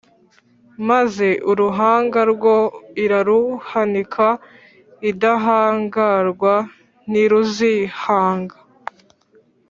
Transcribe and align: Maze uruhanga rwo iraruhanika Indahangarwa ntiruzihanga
Maze 0.89 1.27
uruhanga 1.51 2.19
rwo 2.33 2.55
iraruhanika 3.03 4.27
Indahangarwa 5.09 6.53
ntiruzihanga 7.09 8.57